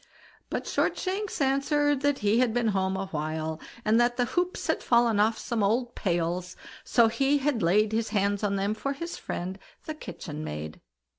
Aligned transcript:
But 0.49 0.65
Shortshanks 0.65 1.39
answered 1.41 2.01
that 2.01 2.17
he 2.25 2.39
had 2.39 2.55
been 2.55 2.69
home 2.69 2.97
a 2.97 3.05
while, 3.09 3.59
and 3.85 4.01
that 4.01 4.17
the 4.17 4.25
hoops 4.25 4.65
had 4.65 4.81
fallen 4.81 5.19
off 5.19 5.37
some 5.37 5.61
old 5.61 5.93
pails, 5.93 6.55
so 6.83 7.07
he 7.07 7.37
had 7.37 7.61
laid 7.61 7.91
his 7.91 8.09
hands 8.09 8.43
on 8.43 8.55
them 8.55 8.73
for 8.73 8.93
his 8.93 9.15
friend 9.17 9.59
the 9.85 9.93
kitchen 9.93 10.43
maid. 10.43 10.81